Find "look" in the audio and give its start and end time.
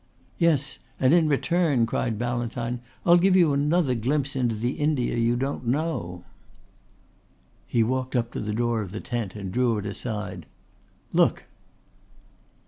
11.13-11.43